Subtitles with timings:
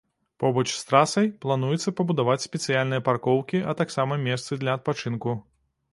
[0.43, 5.41] Побач з трасай плануецца пабудаваць спецыяльныя паркоўкі, а таксама месцы для адпачынку.